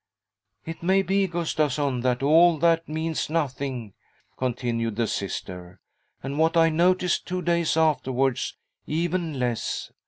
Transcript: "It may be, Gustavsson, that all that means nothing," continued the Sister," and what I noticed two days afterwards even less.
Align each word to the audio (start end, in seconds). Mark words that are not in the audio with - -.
"It 0.65 0.81
may 0.81 1.03
be, 1.03 1.27
Gustavsson, 1.27 2.01
that 2.01 2.23
all 2.23 2.57
that 2.57 2.89
means 2.89 3.29
nothing," 3.29 3.93
continued 4.35 4.95
the 4.95 5.05
Sister," 5.05 5.79
and 6.23 6.39
what 6.39 6.57
I 6.57 6.69
noticed 6.69 7.27
two 7.27 7.43
days 7.43 7.77
afterwards 7.77 8.57
even 8.87 9.37
less. 9.37 9.91